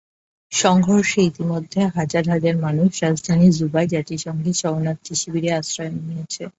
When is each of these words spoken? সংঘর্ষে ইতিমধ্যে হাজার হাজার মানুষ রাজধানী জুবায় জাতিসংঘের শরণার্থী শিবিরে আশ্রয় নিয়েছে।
সংঘর্ষে 0.51 1.19
ইতিমধ্যে 1.23 1.81
হাজার 1.97 2.25
হাজার 2.33 2.55
মানুষ 2.65 2.91
রাজধানী 3.03 3.47
জুবায় 3.57 3.89
জাতিসংঘের 3.93 4.55
শরণার্থী 4.61 5.13
শিবিরে 5.21 5.49
আশ্রয় 5.59 5.91
নিয়েছে। 5.99 6.43